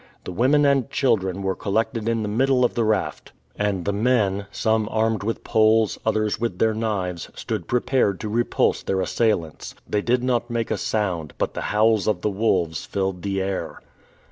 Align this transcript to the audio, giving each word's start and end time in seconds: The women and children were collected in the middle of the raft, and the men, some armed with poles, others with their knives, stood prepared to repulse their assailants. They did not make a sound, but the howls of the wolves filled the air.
The 0.23 0.31
women 0.31 0.65
and 0.65 0.89
children 0.89 1.43
were 1.43 1.53
collected 1.55 2.09
in 2.09 2.23
the 2.23 2.27
middle 2.27 2.65
of 2.65 2.73
the 2.73 2.83
raft, 2.83 3.33
and 3.55 3.85
the 3.85 3.93
men, 3.93 4.47
some 4.49 4.89
armed 4.89 5.21
with 5.21 5.43
poles, 5.43 5.99
others 6.03 6.39
with 6.39 6.57
their 6.57 6.73
knives, 6.73 7.29
stood 7.35 7.67
prepared 7.67 8.19
to 8.21 8.27
repulse 8.27 8.81
their 8.81 9.01
assailants. 9.01 9.75
They 9.87 10.01
did 10.01 10.23
not 10.23 10.49
make 10.49 10.71
a 10.71 10.77
sound, 10.79 11.33
but 11.37 11.53
the 11.53 11.61
howls 11.69 12.07
of 12.07 12.21
the 12.21 12.31
wolves 12.31 12.83
filled 12.83 13.21
the 13.21 13.43
air. 13.43 13.79